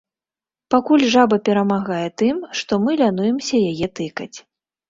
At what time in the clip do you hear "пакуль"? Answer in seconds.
0.75-1.03